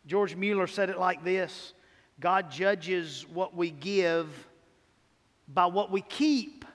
[0.07, 1.73] George Mueller said it like this
[2.19, 4.27] God judges what we give
[5.47, 6.65] by what we keep.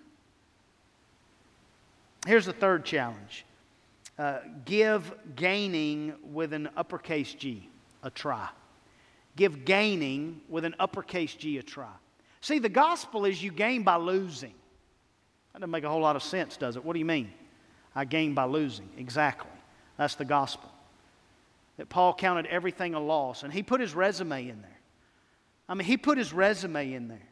[2.26, 3.44] Here's the third challenge
[4.18, 7.68] uh, give gaining with an uppercase G
[8.02, 8.48] a try.
[9.36, 11.92] Give gaining with an uppercase G a try.
[12.40, 14.54] See, the gospel is you gain by losing.
[15.52, 16.84] That doesn't make a whole lot of sense, does it?
[16.84, 17.32] What do you mean?
[17.94, 18.88] I gain by losing.
[18.96, 19.50] Exactly.
[19.96, 20.70] That's the gospel.
[21.76, 24.78] That Paul counted everything a loss, and he put his resume in there.
[25.68, 27.29] I mean, he put his resume in there.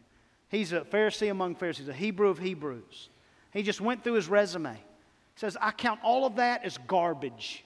[0.49, 3.11] He's a Pharisee among Pharisees, a Hebrew of Hebrews.
[3.53, 4.75] He just went through his resume.
[4.75, 7.65] He says, I count all of that as garbage.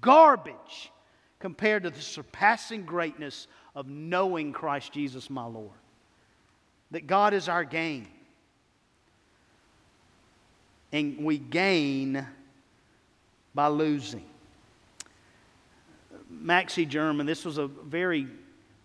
[0.00, 0.90] Garbage
[1.38, 5.70] compared to the surpassing greatness of knowing Christ Jesus, my Lord.
[6.90, 8.08] That God is our gain.
[10.92, 12.26] And we gain
[13.54, 14.24] by losing.
[16.28, 18.26] Maxey Jarman, this was a very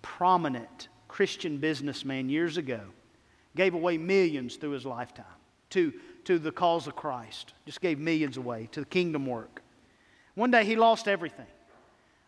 [0.01, 2.81] prominent Christian businessman years ago,
[3.55, 5.25] gave away millions through his lifetime
[5.71, 5.93] to,
[6.25, 7.53] to the cause of Christ.
[7.65, 9.61] Just gave millions away to the kingdom work.
[10.35, 11.47] One day he lost everything.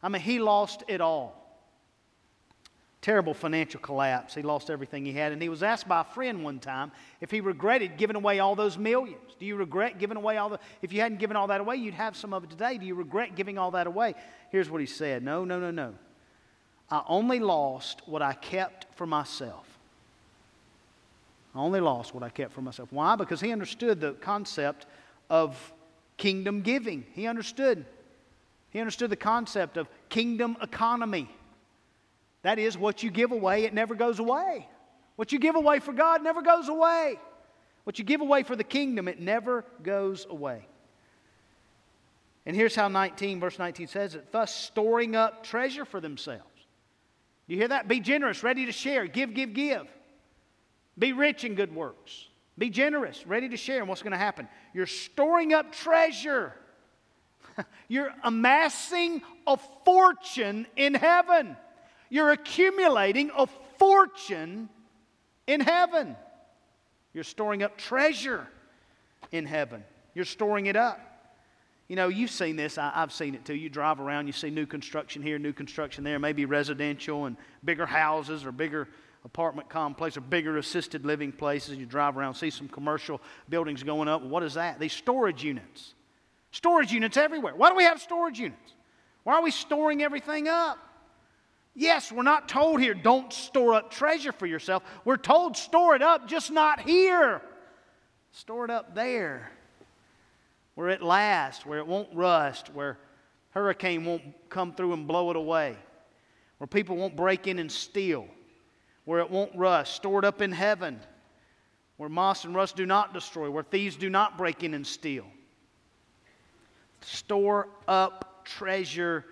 [0.02, 1.44] I mean, he lost it all.
[3.02, 4.34] Terrible financial collapse.
[4.34, 5.32] He lost everything he had.
[5.32, 8.56] And he was asked by a friend one time if he regretted giving away all
[8.56, 9.36] those millions.
[9.40, 10.60] Do you regret giving away all the.
[10.82, 12.78] If you hadn't given all that away, you'd have some of it today.
[12.78, 14.16] Do you regret giving all that away?
[14.50, 15.94] Here's what he said No, no, no, no.
[16.90, 19.67] I only lost what I kept for myself.
[21.58, 22.92] I only lost what I kept for myself.
[22.92, 23.16] Why?
[23.16, 24.86] Because he understood the concept
[25.30, 25.74] of
[26.18, 27.06] kingdom giving.
[27.14, 27.86] He understood.
[28.70, 31.30] He understood the concept of kingdom economy.
[32.44, 34.68] That is, what you give away, it never goes away.
[35.16, 37.20] What you give away for God never goes away.
[37.84, 40.68] What you give away for the kingdom, it never goes away.
[42.46, 46.58] And here's how 19, verse 19 says it thus storing up treasure for themselves
[47.48, 47.88] you hear that?
[47.88, 49.08] Be generous, ready to share.
[49.08, 49.88] Give, give, give.
[50.98, 52.28] Be rich in good works.
[52.58, 53.80] Be generous, ready to share.
[53.80, 54.48] And what's going to happen?
[54.74, 56.54] You're storing up treasure.
[57.88, 61.56] You're amassing a fortune in heaven.
[62.10, 64.70] You're accumulating a fortune
[65.46, 66.16] in heaven.
[67.14, 68.48] You're storing up treasure
[69.32, 69.84] in heaven.
[70.14, 71.00] You're storing it up.
[71.88, 72.78] You know, you've seen this.
[72.78, 73.56] I, have seen it too.
[73.56, 77.86] You drive around, you see new construction here, new construction there, maybe residential and bigger
[77.86, 78.90] houses or bigger
[79.28, 81.78] apartment complex or bigger assisted living places.
[81.78, 84.24] You drive around, see some commercial buildings going up.
[84.24, 84.80] What is that?
[84.80, 85.94] These storage units.
[86.52, 87.54] Storage units everywhere.
[87.56, 88.74] Why do we have storage units?
[89.24, 90.80] Why are we storing everything up?
[91.76, 94.82] Yes, we're not told here, don't store up treasure for yourself.
[95.06, 97.42] We're told, store it up, just not here.
[98.32, 99.52] Store it up there
[100.78, 103.00] where it lasts, where it won't rust, where
[103.50, 105.76] hurricane won't come through and blow it away,
[106.60, 108.28] where people won't break in and steal,
[109.08, 111.00] where it won't rust, stored up in heaven,
[111.96, 115.26] where moss and rust do not destroy, where thieves do not break in and steal.
[117.00, 119.24] Store up treasure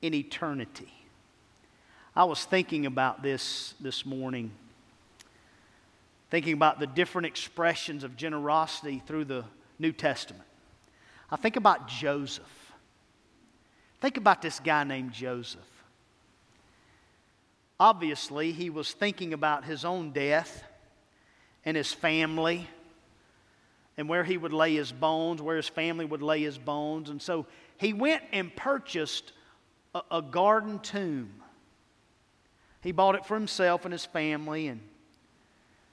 [0.00, 0.92] in eternity.
[2.14, 4.52] I was thinking about this this morning,
[6.30, 9.44] thinking about the different expressions of generosity through the
[9.80, 10.46] New Testament.
[11.32, 12.44] I think about Joseph.
[14.00, 15.75] Think about this guy named Joseph.
[17.78, 20.64] Obviously, he was thinking about his own death
[21.64, 22.68] and his family
[23.98, 27.10] and where he would lay his bones, where his family would lay his bones.
[27.10, 27.46] And so
[27.78, 29.32] he went and purchased
[29.94, 31.30] a, a garden tomb.
[32.82, 34.80] He bought it for himself and his family, and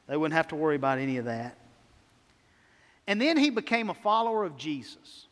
[0.08, 1.58] they wouldn't have to worry about any of that.
[3.08, 5.28] And then he became a follower of Jesus.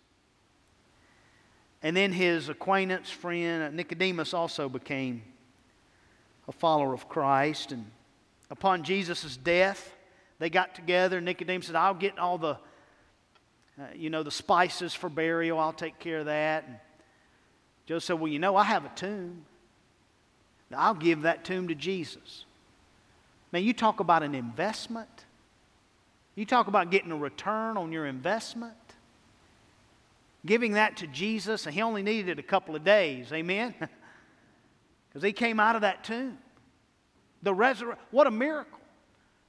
[1.83, 5.23] And then his acquaintance, friend, uh, Nicodemus, also became
[6.51, 7.71] a follower of Christ.
[7.71, 7.89] And
[8.49, 9.95] upon Jesus' death,
[10.37, 11.21] they got together.
[11.21, 12.57] Nicodemus said, I'll get all the,
[13.79, 15.57] uh, you know, the spices for burial.
[15.57, 16.65] I'll take care of that.
[16.67, 16.75] And
[17.85, 19.45] Joseph said, Well, you know, I have a tomb.
[20.75, 22.45] I'll give that tomb to Jesus.
[23.51, 25.25] Man, you talk about an investment.
[26.35, 28.75] You talk about getting a return on your investment.
[30.45, 33.31] Giving that to Jesus, and he only needed a couple of days.
[33.31, 33.73] Amen?
[35.11, 36.37] Because he came out of that tomb.
[37.43, 38.79] The resur- what a miracle.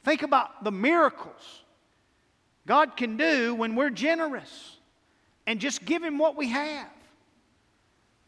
[0.05, 1.63] Think about the miracles
[2.67, 4.77] God can do when we're generous
[5.47, 6.89] and just give Him what we have.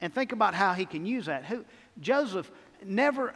[0.00, 1.44] And think about how He can use that.
[1.44, 1.64] Who,
[2.00, 2.50] Joseph
[2.84, 3.32] never,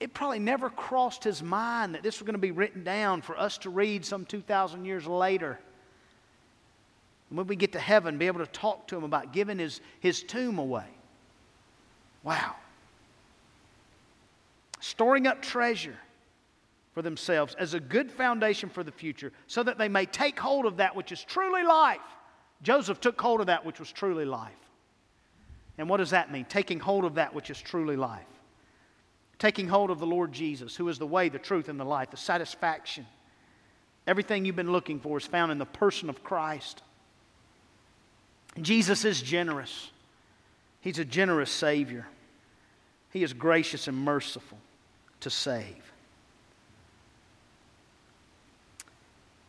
[0.00, 3.38] it probably never crossed his mind that this was going to be written down for
[3.38, 5.58] us to read some 2,000 years later.
[7.30, 10.22] When we get to heaven, be able to talk to him about giving his, his
[10.22, 10.88] tomb away.
[12.22, 12.56] Wow.
[14.82, 15.96] Storing up treasure
[16.92, 20.66] for themselves as a good foundation for the future so that they may take hold
[20.66, 22.00] of that which is truly life.
[22.64, 24.50] Joseph took hold of that which was truly life.
[25.78, 26.46] And what does that mean?
[26.46, 28.26] Taking hold of that which is truly life.
[29.38, 32.10] Taking hold of the Lord Jesus, who is the way, the truth, and the life,
[32.10, 33.06] the satisfaction.
[34.08, 36.82] Everything you've been looking for is found in the person of Christ.
[38.60, 39.92] Jesus is generous.
[40.80, 42.08] He's a generous Savior.
[43.10, 44.58] He is gracious and merciful
[45.22, 45.92] to save.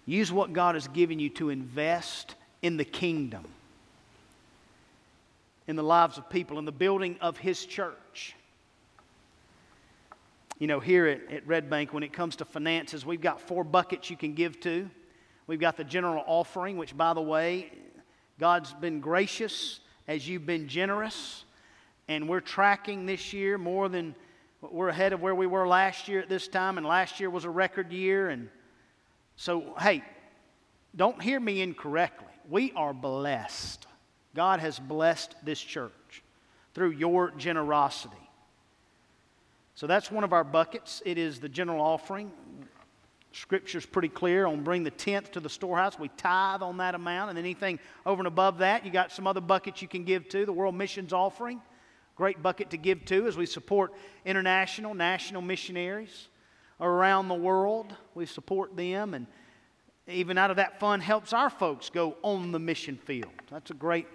[0.06, 3.46] Use what God has given you to invest in the kingdom,
[5.68, 8.36] in the lives of people, in the building of His church.
[10.60, 13.64] You know, here at, at Red Bank, when it comes to finances, we've got four
[13.64, 14.90] buckets you can give to.
[15.48, 17.72] We've got the general offering, which, by the way,
[18.40, 21.44] God's been gracious as you've been generous.
[22.08, 24.16] And we're tracking this year more than
[24.72, 26.78] we're ahead of where we were last year at this time.
[26.78, 28.30] And last year was a record year.
[28.30, 28.50] And
[29.36, 30.04] so, hey,
[30.96, 32.28] don't hear me incorrectly.
[32.50, 33.88] We are blessed.
[34.36, 36.24] God has blessed this church
[36.74, 38.16] through your generosity.
[39.76, 41.02] So that's one of our buckets.
[41.06, 42.32] It is the general offering.
[43.32, 45.98] Scripture's pretty clear on bring the tenth to the storehouse.
[45.98, 49.42] We tithe on that amount, and anything over and above that, you got some other
[49.42, 50.46] buckets you can give to.
[50.46, 51.60] The World Missions Offering,
[52.16, 53.94] great bucket to give to as we support
[54.26, 56.28] international, national missionaries
[56.80, 57.96] around the world.
[58.14, 59.28] We support them, and
[60.08, 63.32] even out of that fund helps our folks go on the mission field.
[63.50, 64.08] That's a great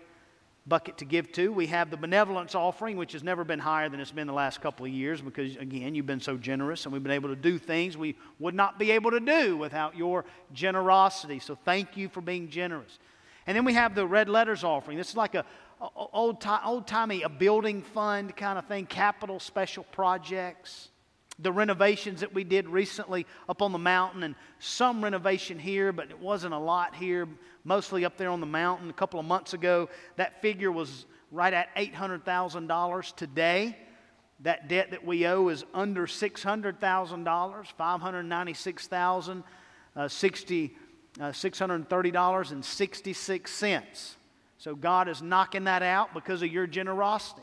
[0.68, 1.51] bucket to give to.
[1.51, 4.61] We have the benevolence offering, which has never been higher than it's been the last
[4.61, 7.59] couple of years because, again, you've been so generous and we've been able to do
[7.59, 11.38] things we would not be able to do without your generosity.
[11.38, 12.99] So thank you for being generous.
[13.46, 14.99] And then we have the red letters offering.
[14.99, 15.46] This is like a,
[15.81, 20.91] old, old timey, a building fund kind of thing, capital special projects
[21.39, 26.11] the renovations that we did recently up on the mountain, and some renovation here, but
[26.11, 27.29] it wasn't a lot here,
[27.64, 28.91] mostly up there on the mountain.
[28.91, 33.14] A couple of months ago, that figure was right at $800,000.
[33.14, 33.76] Today,
[34.41, 39.45] that debt that we owe is under $600,000, 596,000,
[39.95, 40.76] uh, 60,
[41.20, 44.18] uh, $630.66.
[44.59, 47.42] So God is knocking that out because of your generosity.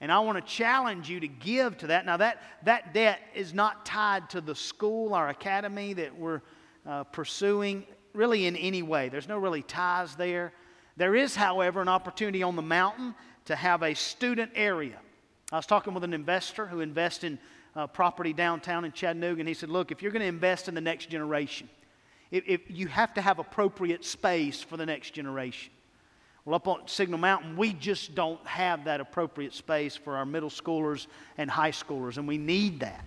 [0.00, 2.06] And I want to challenge you to give to that.
[2.06, 6.40] Now, that, that debt is not tied to the school or academy that we're
[6.86, 7.84] uh, pursuing,
[8.14, 9.10] really, in any way.
[9.10, 10.54] There's no really ties there.
[10.96, 13.14] There is, however, an opportunity on the mountain
[13.44, 14.98] to have a student area.
[15.52, 17.38] I was talking with an investor who invests in
[17.76, 20.74] uh, property downtown in Chattanooga, and he said, Look, if you're going to invest in
[20.74, 21.68] the next generation,
[22.30, 25.72] if, if you have to have appropriate space for the next generation.
[26.44, 30.48] Well, up on Signal Mountain, we just don't have that appropriate space for our middle
[30.48, 33.04] schoolers and high schoolers, and we need that.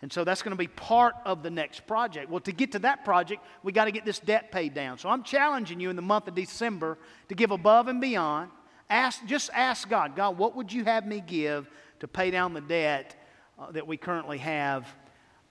[0.00, 2.28] And so that's going to be part of the next project.
[2.28, 4.98] Well, to get to that project, we got to get this debt paid down.
[4.98, 6.98] So I'm challenging you in the month of December
[7.28, 8.50] to give above and beyond.
[8.90, 11.70] Ask, just ask God, God, what would you have me give
[12.00, 13.14] to pay down the debt
[13.58, 14.86] uh, that we currently have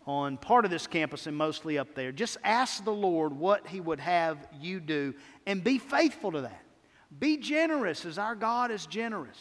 [0.05, 2.11] on part of this campus and mostly up there?
[2.11, 5.13] Just ask the Lord what He would have you do
[5.45, 6.61] and be faithful to that.
[7.20, 9.38] Be generous as our God is generous.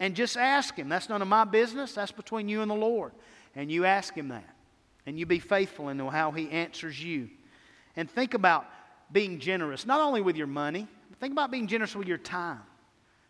[0.00, 0.88] And just ask Him.
[0.88, 1.94] That's none of my business.
[1.94, 3.12] That's between you and the Lord.
[3.54, 4.48] And you ask Him that.
[5.06, 7.28] And you be faithful in how He answers you.
[7.96, 8.66] And think about
[9.10, 10.86] being generous, not only with your money,
[11.18, 12.60] think about being generous with your time.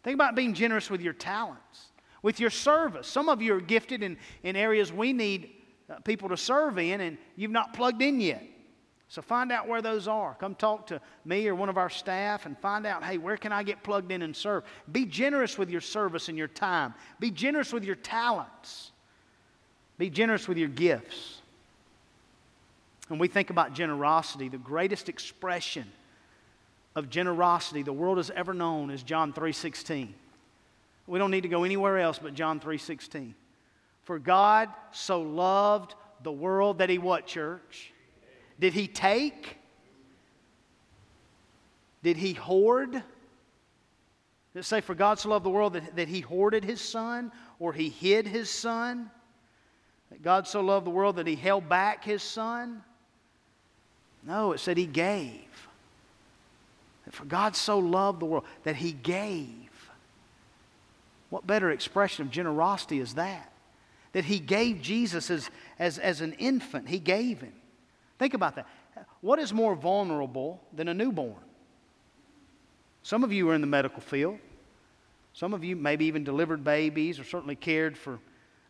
[0.02, 1.86] Think about being generous with your talents,
[2.22, 3.06] with your service.
[3.06, 5.50] Some of you are gifted in, in areas we need
[5.88, 8.42] uh, people to serve in, and you've not plugged in yet.
[9.08, 10.34] So find out where those are.
[10.34, 13.52] Come talk to me or one of our staff and find out, hey, where can
[13.52, 14.64] I get plugged in and serve?
[14.92, 16.92] Be generous with your service and your time.
[17.18, 18.90] Be generous with your talents.
[19.96, 21.40] Be generous with your gifts.
[23.08, 25.90] When we think about generosity, the greatest expression
[26.94, 30.14] of generosity the world has ever known is John 3:16.
[31.06, 33.34] We don't need to go anywhere else but John 3:16.
[34.02, 37.92] For God so loved the world that he what, church?
[38.58, 39.56] Did he take?
[42.02, 42.92] Did he hoard?
[42.92, 43.02] Did
[44.60, 47.72] it say, For God so loved the world that, that he hoarded his son or
[47.72, 49.10] he hid his son?
[50.10, 52.82] That God so loved the world that he held back his son?
[54.24, 55.68] No, it said he gave.
[57.04, 59.48] That for God so loved the world that he gave.
[61.30, 63.52] What better expression of generosity is that?
[64.12, 67.52] That he gave Jesus as, as, as an infant, he gave him.
[68.18, 68.66] Think about that.
[69.20, 71.36] What is more vulnerable than a newborn?
[73.02, 74.38] Some of you are in the medical field.
[75.32, 78.18] Some of you maybe even delivered babies or certainly cared for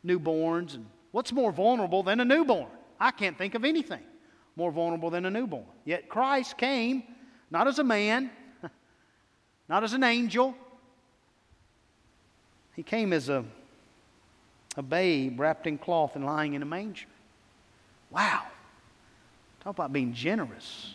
[0.05, 0.74] newborns.
[0.74, 2.68] And what's more vulnerable than a newborn?
[3.01, 4.03] I can't think of anything
[4.55, 5.64] more vulnerable than a newborn.
[5.84, 7.05] Yet Christ came
[7.51, 8.30] not as a man,
[9.68, 10.55] not as an angel.
[12.74, 13.44] He came as a,
[14.76, 17.07] a babe wrapped in cloth and lying in a manger.
[18.11, 18.42] Wow.
[19.61, 20.94] Talk about being generous.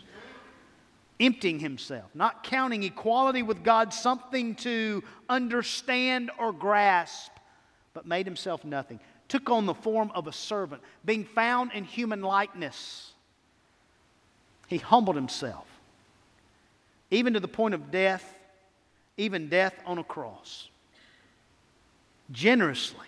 [1.20, 7.32] Emptying himself, not counting equality with God something to understand or grasp,
[7.94, 9.00] but made himself nothing.
[9.28, 13.14] Took on the form of a servant, being found in human likeness.
[14.68, 15.68] He humbled himself,
[17.12, 18.40] even to the point of death,
[19.16, 20.70] even death on a cross.
[22.32, 23.08] Generously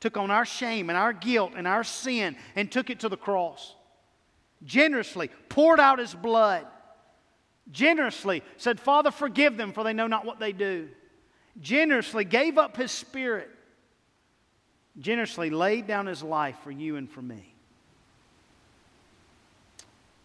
[0.00, 3.16] took on our shame and our guilt and our sin and took it to the
[3.16, 3.74] cross.
[4.64, 6.66] Generously poured out his blood.
[7.70, 10.88] Generously said, Father, forgive them, for they know not what they do.
[11.60, 13.50] Generously gave up his spirit.
[14.98, 17.54] Generously laid down his life for you and for me.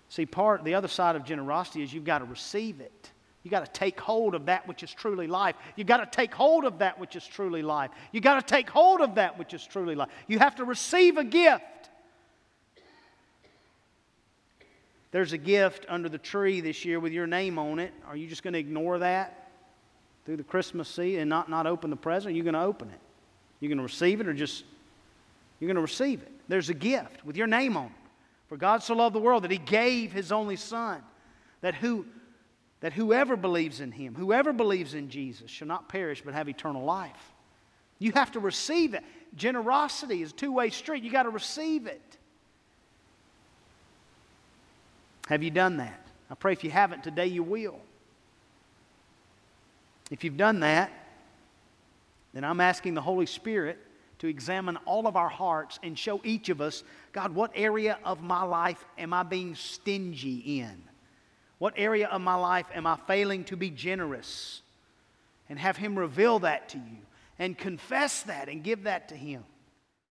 [0.10, 3.12] See, part the other side of generosity is you've got to receive it.
[3.44, 5.56] You've got to take hold of that which is truly life.
[5.76, 7.92] You've got to take hold of that which is truly life.
[8.12, 10.10] You've got to take hold of that which is truly life.
[10.28, 11.64] You have to receive a gift.
[15.14, 17.93] There's a gift under the tree this year with your name on it.
[18.07, 19.51] Are you just going to ignore that
[20.26, 22.34] through the Christmas season and not, not open the present?
[22.34, 22.99] You're you going to open it?
[23.59, 24.64] You're going to receive it or just,
[25.59, 26.32] you're going to receive it.
[26.47, 27.91] There's a gift with your name on it.
[28.49, 31.03] For God so loved the world that he gave his only Son,
[31.61, 32.07] that, who,
[32.80, 36.84] that whoever believes in him, whoever believes in Jesus, shall not perish but have eternal
[36.84, 37.34] life.
[37.99, 39.03] You have to receive it.
[39.36, 41.03] Generosity is a two way street.
[41.03, 42.18] You got to receive it.
[45.28, 45.99] Have you done that?
[46.30, 47.80] I pray if you haven't today, you will.
[50.11, 50.91] If you've done that,
[52.34, 53.78] then I'm asking the Holy Spirit
[54.19, 58.21] to examine all of our hearts and show each of us, God, what area of
[58.21, 60.84] my life am I being stingy in?
[61.57, 64.61] What area of my life am I failing to be generous?
[65.49, 66.97] And have Him reveal that to you
[67.39, 69.43] and confess that and give that to Him.